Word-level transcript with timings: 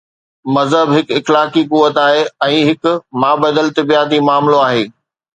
مذهب 0.55 0.87
هڪ 0.95 1.11
اخلاقي 1.17 1.61
قوت 1.73 1.99
آهي 2.03 2.23
۽ 2.47 2.63
هڪ 2.69 2.93
مابعد 3.25 3.59
الطبعياتي 3.65 4.19
معاملو 4.31 4.57
آهي. 4.69 4.83